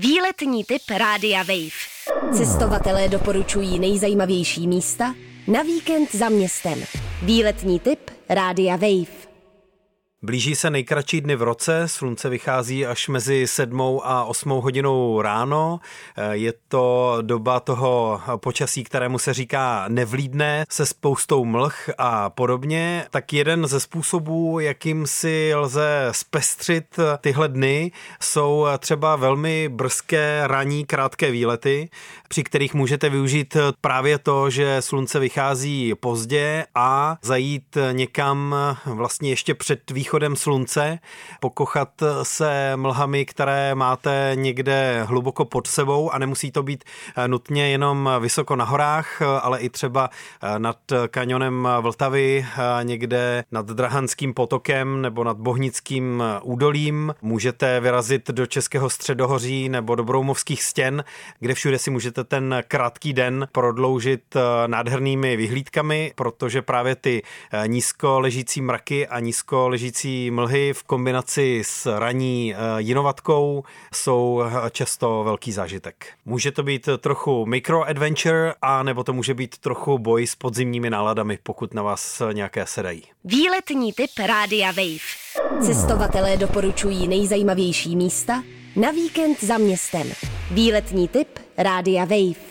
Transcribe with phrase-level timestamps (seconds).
[0.00, 2.32] Výletní typ Rádia Wave.
[2.36, 5.14] Cestovatelé doporučují nejzajímavější místa
[5.46, 6.82] na víkend za městem.
[7.22, 9.17] Výletní typ Rádia Wave.
[10.22, 15.80] Blíží se nejkratší dny v roce, slunce vychází až mezi sedmou a osmou hodinou ráno.
[16.30, 23.06] Je to doba toho počasí, kterému se říká nevlídné, se spoustou mlh a podobně.
[23.10, 26.84] Tak jeden ze způsobů, jakým si lze zpestřit
[27.20, 31.90] tyhle dny, jsou třeba velmi brzké ranní krátké výlety,
[32.28, 39.54] při kterých můžete využít právě to, že slunce vychází pozdě a zajít někam vlastně ještě
[39.54, 40.98] před východem východem slunce,
[41.40, 41.88] pokochat
[42.22, 46.84] se mlhami, které máte někde hluboko pod sebou a nemusí to být
[47.16, 50.10] eh, nutně jenom vysoko na horách, ale i třeba
[50.42, 50.78] eh, nad
[51.10, 57.14] kanionem Vltavy, eh, někde nad Drahanským potokem nebo nad Bohnickým údolím.
[57.22, 61.04] Můžete vyrazit do Českého středohoří nebo do Broumovských stěn,
[61.40, 67.22] kde všude si můžete ten krátký den prodloužit nádhernými vyhlídkami, protože právě ty
[67.66, 74.42] nízko ležící mraky a nízko ležící blížící mlhy v kombinaci s raní eh, jinovatkou jsou
[74.46, 76.06] eh, často velký zážitek.
[76.24, 81.38] Může to být trochu micro-adventure a nebo to může být trochu boj s podzimními náladami,
[81.42, 83.02] pokud na vás nějaké sedají.
[83.24, 85.62] Výletní typ Rádia Wave.
[85.66, 88.42] Cestovatelé doporučují nejzajímavější místa
[88.76, 90.12] na víkend za městem.
[90.50, 92.47] Výletní typ Rádia Wave.